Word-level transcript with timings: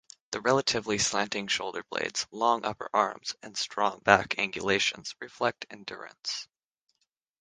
The 0.31 0.41
relatively 0.41 0.97
slanting 0.97 1.45
shoulder 1.47 1.83
blades, 1.87 2.25
long 2.31 2.65
upper 2.65 2.89
arms 2.91 3.35
and 3.43 3.55
strong 3.55 3.99
back 3.99 4.29
angulations 4.39 5.13
reflect 5.19 5.67
endurance. 5.69 6.47